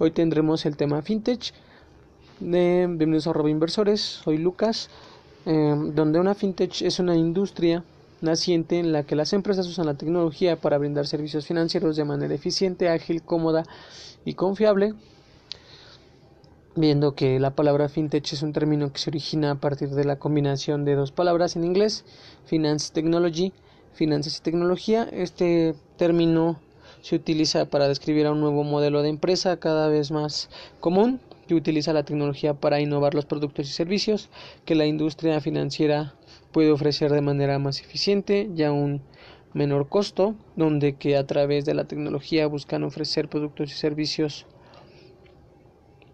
Hoy 0.00 0.12
tendremos 0.12 0.64
el 0.64 0.76
tema 0.76 1.02
fintech. 1.02 1.52
De, 2.38 2.86
bienvenidos 2.86 3.26
a 3.26 3.32
Robo 3.32 3.48
Inversores, 3.48 4.00
soy 4.00 4.38
Lucas, 4.38 4.90
eh, 5.44 5.74
donde 5.92 6.20
una 6.20 6.36
fintech 6.36 6.82
es 6.82 7.00
una 7.00 7.16
industria 7.16 7.82
naciente 8.20 8.78
en 8.78 8.92
la 8.92 9.02
que 9.02 9.16
las 9.16 9.32
empresas 9.32 9.66
usan 9.66 9.86
la 9.86 9.94
tecnología 9.94 10.54
para 10.54 10.78
brindar 10.78 11.08
servicios 11.08 11.46
financieros 11.46 11.96
de 11.96 12.04
manera 12.04 12.32
eficiente, 12.32 12.88
ágil, 12.88 13.22
cómoda 13.22 13.64
y 14.24 14.34
confiable. 14.34 14.94
Viendo 16.76 17.16
que 17.16 17.40
la 17.40 17.56
palabra 17.56 17.88
fintech 17.88 18.32
es 18.32 18.42
un 18.44 18.52
término 18.52 18.92
que 18.92 19.00
se 19.00 19.10
origina 19.10 19.50
a 19.50 19.54
partir 19.56 19.88
de 19.88 20.04
la 20.04 20.20
combinación 20.20 20.84
de 20.84 20.94
dos 20.94 21.10
palabras 21.10 21.56
en 21.56 21.64
inglés, 21.64 22.04
finance 22.44 22.92
technology, 22.92 23.52
finanzas 23.94 24.38
y 24.38 24.42
tecnología. 24.42 25.08
Este 25.10 25.74
término 25.96 26.60
se 27.02 27.16
utiliza 27.16 27.66
para 27.66 27.88
describir 27.88 28.26
a 28.26 28.32
un 28.32 28.40
nuevo 28.40 28.64
modelo 28.64 29.02
de 29.02 29.08
empresa 29.08 29.58
cada 29.58 29.88
vez 29.88 30.10
más 30.10 30.50
común 30.80 31.20
que 31.46 31.54
utiliza 31.54 31.92
la 31.92 32.04
tecnología 32.04 32.54
para 32.54 32.80
innovar 32.80 33.14
los 33.14 33.24
productos 33.24 33.68
y 33.68 33.72
servicios 33.72 34.28
que 34.64 34.74
la 34.74 34.86
industria 34.86 35.40
financiera 35.40 36.14
puede 36.52 36.70
ofrecer 36.70 37.10
de 37.10 37.22
manera 37.22 37.58
más 37.58 37.80
eficiente 37.80 38.48
y 38.54 38.62
a 38.62 38.72
un 38.72 39.02
menor 39.54 39.88
costo, 39.88 40.34
donde 40.56 40.94
que 40.96 41.16
a 41.16 41.26
través 41.26 41.64
de 41.64 41.74
la 41.74 41.84
tecnología 41.84 42.46
buscan 42.46 42.84
ofrecer 42.84 43.28
productos 43.28 43.72
y 43.72 43.74
servicios 43.74 44.46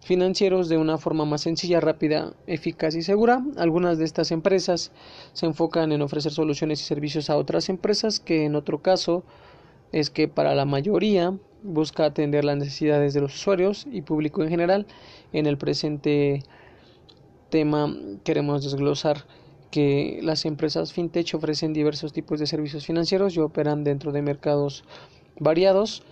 financieros 0.00 0.68
de 0.68 0.78
una 0.78 0.98
forma 0.98 1.24
más 1.24 1.42
sencilla, 1.42 1.80
rápida, 1.80 2.34
eficaz 2.46 2.94
y 2.94 3.02
segura. 3.02 3.42
Algunas 3.56 3.98
de 3.98 4.04
estas 4.04 4.32
empresas 4.32 4.90
se 5.32 5.46
enfocan 5.46 5.92
en 5.92 6.02
ofrecer 6.02 6.32
soluciones 6.32 6.80
y 6.80 6.84
servicios 6.84 7.30
a 7.30 7.36
otras 7.36 7.68
empresas 7.68 8.20
que 8.20 8.44
en 8.44 8.56
otro 8.56 8.82
caso 8.82 9.24
es 9.92 10.10
que 10.10 10.28
para 10.28 10.54
la 10.54 10.64
mayoría 10.64 11.34
busca 11.62 12.04
atender 12.04 12.44
las 12.44 12.56
necesidades 12.56 13.14
de 13.14 13.20
los 13.20 13.34
usuarios 13.34 13.86
y 13.90 14.02
público 14.02 14.42
en 14.42 14.48
general. 14.48 14.86
En 15.32 15.46
el 15.46 15.58
presente 15.58 16.42
tema 17.50 17.94
queremos 18.24 18.64
desglosar 18.64 19.24
que 19.70 20.20
las 20.22 20.44
empresas 20.44 20.92
fintech 20.92 21.34
ofrecen 21.34 21.72
diversos 21.72 22.12
tipos 22.12 22.40
de 22.40 22.46
servicios 22.46 22.84
financieros 22.84 23.36
y 23.36 23.40
operan 23.40 23.84
dentro 23.84 24.12
de 24.12 24.22
mercados 24.22 24.84
variados, 25.38 26.02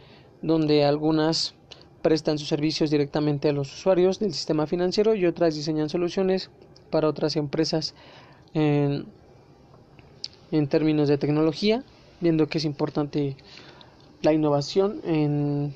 donde 0.40 0.84
algunas 0.84 1.54
prestan 2.00 2.38
sus 2.38 2.48
servicios 2.48 2.90
directamente 2.90 3.50
a 3.50 3.52
los 3.52 3.72
usuarios 3.72 4.18
del 4.18 4.32
sistema 4.32 4.66
financiero 4.66 5.14
y 5.14 5.26
otras 5.26 5.54
diseñan 5.54 5.90
soluciones 5.90 6.50
para 6.90 7.08
otras 7.08 7.36
empresas 7.36 7.94
en, 8.54 9.04
en 10.50 10.66
términos 10.66 11.08
de 11.08 11.18
tecnología, 11.18 11.84
viendo 12.20 12.46
que 12.48 12.58
es 12.58 12.64
importante 12.64 13.36
la 14.22 14.32
innovación 14.32 15.00
en, 15.04 15.74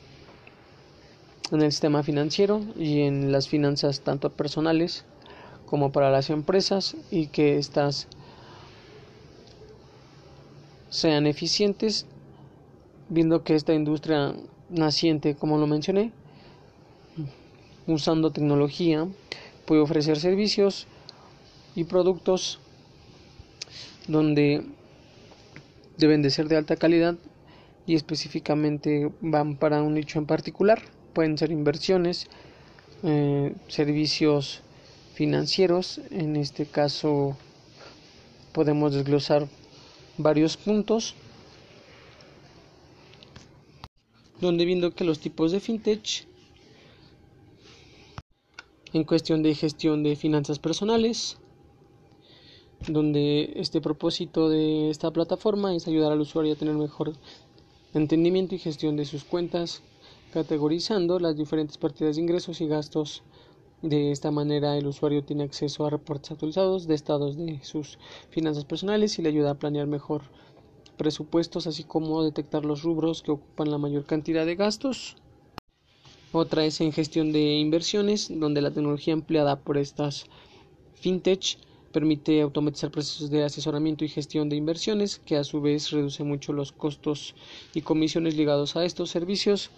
en 1.50 1.62
el 1.62 1.72
sistema 1.72 2.02
financiero 2.02 2.60
y 2.76 3.02
en 3.02 3.32
las 3.32 3.48
finanzas 3.48 4.00
tanto 4.00 4.30
personales 4.30 5.04
como 5.66 5.92
para 5.92 6.10
las 6.10 6.30
empresas 6.30 6.96
y 7.10 7.28
que 7.28 7.58
éstas 7.58 8.06
sean 10.90 11.26
eficientes 11.26 12.06
viendo 13.08 13.42
que 13.42 13.54
esta 13.54 13.74
industria 13.74 14.34
naciente 14.68 15.34
como 15.34 15.58
lo 15.58 15.66
mencioné 15.66 16.12
usando 17.86 18.30
tecnología 18.30 19.06
puede 19.66 19.80
ofrecer 19.80 20.18
servicios 20.18 20.86
y 21.74 21.84
productos 21.84 22.60
donde 24.06 24.64
deben 25.96 26.22
de 26.22 26.30
ser 26.30 26.48
de 26.48 26.56
alta 26.56 26.76
calidad 26.76 27.16
y 27.86 27.94
específicamente 27.94 29.10
van 29.20 29.56
para 29.56 29.82
un 29.82 29.94
nicho 29.94 30.18
en 30.18 30.26
particular 30.26 30.82
pueden 31.14 31.38
ser 31.38 31.50
inversiones 31.52 32.26
eh, 33.04 33.54
servicios 33.68 34.62
financieros. 35.14 36.00
En 36.10 36.36
este 36.36 36.66
caso 36.66 37.36
podemos 38.52 38.92
desglosar 38.92 39.48
varios 40.18 40.56
puntos 40.56 41.14
donde 44.40 44.64
viendo 44.64 44.94
que 44.94 45.04
los 45.04 45.20
tipos 45.20 45.52
de 45.52 45.60
fintech 45.60 46.26
en 48.92 49.04
cuestión 49.04 49.42
de 49.42 49.54
gestión 49.54 50.02
de 50.02 50.16
finanzas 50.16 50.58
personales 50.58 51.38
donde 52.86 53.52
este 53.56 53.80
propósito 53.80 54.48
de 54.48 54.90
esta 54.90 55.10
plataforma 55.10 55.74
es 55.74 55.88
ayudar 55.88 56.12
al 56.12 56.20
usuario 56.20 56.52
a 56.52 56.56
tener 56.56 56.74
mejor 56.74 57.14
entendimiento 57.94 58.54
y 58.54 58.58
gestión 58.58 58.96
de 58.96 59.04
sus 59.04 59.24
cuentas 59.24 59.82
categorizando 60.32 61.18
las 61.20 61.36
diferentes 61.36 61.78
partidas 61.78 62.16
de 62.16 62.22
ingresos 62.22 62.60
y 62.60 62.66
gastos 62.66 63.22
de 63.82 64.10
esta 64.10 64.30
manera 64.30 64.76
el 64.76 64.86
usuario 64.86 65.22
tiene 65.22 65.44
acceso 65.44 65.86
a 65.86 65.90
reportes 65.90 66.32
actualizados 66.32 66.86
de 66.86 66.94
estados 66.94 67.36
de 67.36 67.62
sus 67.62 67.98
finanzas 68.30 68.64
personales 68.64 69.18
y 69.18 69.22
le 69.22 69.28
ayuda 69.28 69.52
a 69.52 69.58
planear 69.58 69.86
mejor 69.86 70.22
presupuestos 70.96 71.66
así 71.66 71.84
como 71.84 72.22
detectar 72.22 72.64
los 72.64 72.82
rubros 72.82 73.22
que 73.22 73.32
ocupan 73.32 73.70
la 73.70 73.78
mayor 73.78 74.04
cantidad 74.06 74.46
de 74.46 74.56
gastos. 74.56 75.16
Otra 76.32 76.64
es 76.64 76.80
en 76.80 76.92
gestión 76.92 77.32
de 77.32 77.58
inversiones, 77.58 78.28
donde 78.28 78.60
la 78.60 78.72
tecnología 78.72 79.12
empleada 79.12 79.60
por 79.60 79.78
estas 79.78 80.26
fintech 80.94 81.58
permite 81.94 82.42
automatizar 82.42 82.90
procesos 82.90 83.30
de 83.30 83.44
asesoramiento 83.44 84.04
y 84.04 84.08
gestión 84.08 84.48
de 84.48 84.56
inversiones, 84.56 85.20
que 85.24 85.36
a 85.36 85.44
su 85.44 85.60
vez 85.60 85.92
reduce 85.92 86.24
mucho 86.24 86.52
los 86.52 86.72
costos 86.72 87.36
y 87.72 87.82
comisiones 87.82 88.36
ligados 88.36 88.74
a 88.74 88.84
estos 88.84 89.10
servicios. 89.10 89.70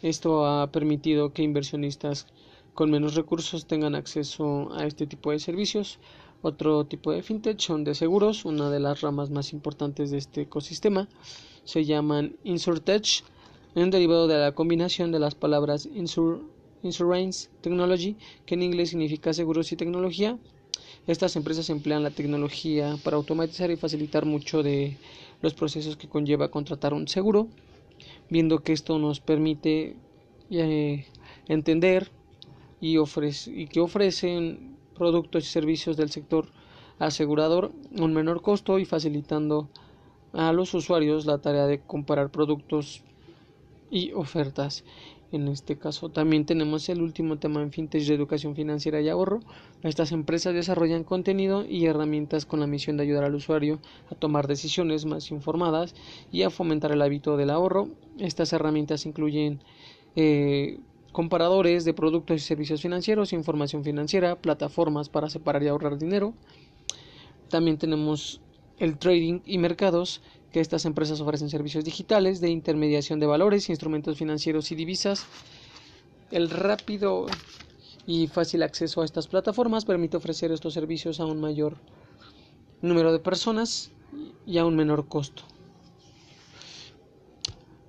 Esto 0.00 0.46
ha 0.46 0.70
permitido 0.70 1.32
que 1.32 1.42
inversionistas 1.42 2.28
con 2.74 2.92
menos 2.92 3.16
recursos 3.16 3.66
tengan 3.66 3.96
acceso 3.96 4.72
a 4.72 4.86
este 4.86 5.08
tipo 5.08 5.32
de 5.32 5.40
servicios. 5.40 5.98
Otro 6.42 6.84
tipo 6.84 7.10
de 7.10 7.22
fintech 7.22 7.58
son 7.58 7.82
de 7.82 7.94
seguros, 7.96 8.44
una 8.44 8.70
de 8.70 8.78
las 8.78 9.00
ramas 9.00 9.30
más 9.30 9.52
importantes 9.52 10.12
de 10.12 10.18
este 10.18 10.42
ecosistema. 10.42 11.08
Se 11.64 11.84
llaman 11.84 12.36
InsurTech, 12.44 13.24
un 13.74 13.90
derivado 13.90 14.28
de 14.28 14.38
la 14.38 14.52
combinación 14.52 15.10
de 15.10 15.18
las 15.18 15.34
palabras 15.34 15.88
Insurance 16.84 17.48
Technology, 17.62 18.16
que 18.46 18.54
en 18.54 18.62
inglés 18.62 18.90
significa 18.90 19.32
seguros 19.32 19.72
y 19.72 19.76
tecnología. 19.76 20.38
Estas 21.06 21.36
empresas 21.36 21.68
emplean 21.68 22.02
la 22.02 22.10
tecnología 22.10 22.96
para 23.04 23.16
automatizar 23.16 23.70
y 23.70 23.76
facilitar 23.76 24.24
mucho 24.24 24.62
de 24.62 24.96
los 25.42 25.52
procesos 25.52 25.96
que 25.98 26.08
conlleva 26.08 26.50
contratar 26.50 26.94
un 26.94 27.08
seguro, 27.08 27.48
viendo 28.30 28.62
que 28.62 28.72
esto 28.72 28.98
nos 28.98 29.20
permite 29.20 29.96
eh, 30.50 31.04
entender 31.46 32.10
y, 32.80 32.96
y 32.98 33.66
que 33.66 33.80
ofrecen 33.80 34.76
productos 34.96 35.44
y 35.44 35.48
servicios 35.48 35.96
del 35.98 36.10
sector 36.10 36.48
asegurador 36.98 37.72
a 37.98 38.02
un 38.02 38.14
menor 38.14 38.40
costo 38.40 38.78
y 38.78 38.86
facilitando 38.86 39.68
a 40.32 40.52
los 40.52 40.72
usuarios 40.72 41.26
la 41.26 41.38
tarea 41.38 41.66
de 41.66 41.80
comparar 41.80 42.30
productos 42.30 43.02
y 43.90 44.12
ofertas. 44.12 44.84
En 45.34 45.48
este 45.48 45.76
caso 45.76 46.10
también 46.10 46.46
tenemos 46.46 46.88
el 46.88 47.02
último 47.02 47.38
tema 47.40 47.60
en 47.60 47.72
fintech 47.72 48.04
de 48.04 48.14
educación 48.14 48.54
financiera 48.54 49.00
y 49.00 49.08
ahorro. 49.08 49.40
Estas 49.82 50.12
empresas 50.12 50.54
desarrollan 50.54 51.02
contenido 51.02 51.66
y 51.66 51.86
herramientas 51.86 52.46
con 52.46 52.60
la 52.60 52.68
misión 52.68 52.96
de 52.96 53.02
ayudar 53.02 53.24
al 53.24 53.34
usuario 53.34 53.80
a 54.12 54.14
tomar 54.14 54.46
decisiones 54.46 55.06
más 55.06 55.32
informadas 55.32 55.96
y 56.30 56.42
a 56.42 56.50
fomentar 56.50 56.92
el 56.92 57.02
hábito 57.02 57.36
del 57.36 57.50
ahorro. 57.50 57.88
Estas 58.16 58.52
herramientas 58.52 59.06
incluyen 59.06 59.60
eh, 60.14 60.78
comparadores 61.10 61.84
de 61.84 61.94
productos 61.94 62.36
y 62.36 62.38
servicios 62.38 62.80
financieros, 62.80 63.32
información 63.32 63.82
financiera, 63.82 64.36
plataformas 64.36 65.08
para 65.08 65.28
separar 65.28 65.64
y 65.64 65.66
ahorrar 65.66 65.98
dinero. 65.98 66.32
También 67.48 67.76
tenemos 67.76 68.40
el 68.78 68.98
trading 68.98 69.40
y 69.44 69.58
mercados, 69.58 70.22
que 70.54 70.60
estas 70.60 70.84
empresas 70.84 71.20
ofrecen 71.20 71.50
servicios 71.50 71.84
digitales 71.84 72.40
de 72.40 72.48
intermediación 72.48 73.18
de 73.18 73.26
valores, 73.26 73.68
instrumentos 73.70 74.16
financieros 74.16 74.70
y 74.70 74.76
divisas. 74.76 75.26
El 76.30 76.48
rápido 76.48 77.26
y 78.06 78.28
fácil 78.28 78.62
acceso 78.62 79.02
a 79.02 79.04
estas 79.04 79.26
plataformas 79.26 79.84
permite 79.84 80.16
ofrecer 80.16 80.52
estos 80.52 80.72
servicios 80.72 81.18
a 81.18 81.26
un 81.26 81.40
mayor 81.40 81.76
número 82.82 83.12
de 83.12 83.18
personas 83.18 83.90
y 84.46 84.58
a 84.58 84.64
un 84.64 84.76
menor 84.76 85.08
costo. 85.08 85.42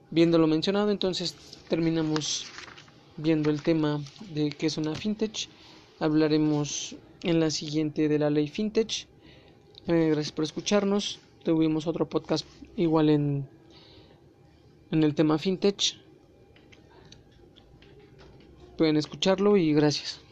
Viendo 0.09 0.39
lo 0.39 0.47
mencionado, 0.47 0.89
entonces 0.89 1.35
terminamos 1.69 2.47
viendo 3.15 3.51
el 3.51 3.61
tema 3.61 4.01
de 4.33 4.49
qué 4.49 4.65
es 4.65 4.77
una 4.79 4.95
fintech. 4.95 5.49
Hablaremos 5.99 6.95
en 7.21 7.39
la 7.39 7.51
siguiente 7.51 8.09
de 8.09 8.17
la 8.17 8.31
ley 8.31 8.47
fintech. 8.47 9.05
Gracias 9.85 10.31
por 10.31 10.45
escucharnos. 10.45 11.19
Tuvimos 11.45 11.85
otro 11.85 12.09
podcast 12.09 12.43
igual 12.75 13.07
en, 13.07 13.47
en 14.89 15.03
el 15.03 15.13
tema 15.13 15.37
fintech. 15.37 15.95
Pueden 18.79 18.97
escucharlo 18.97 19.55
y 19.55 19.71
gracias. 19.71 20.24